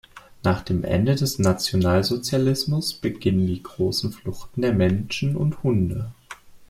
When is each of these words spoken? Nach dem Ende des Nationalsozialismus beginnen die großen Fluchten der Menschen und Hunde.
Nach 0.43 0.63
dem 0.63 0.83
Ende 0.83 1.13
des 1.13 1.37
Nationalsozialismus 1.37 2.93
beginnen 2.95 3.45
die 3.45 3.61
großen 3.61 4.11
Fluchten 4.11 4.63
der 4.63 4.73
Menschen 4.73 5.35
und 5.35 5.61
Hunde. 5.61 6.11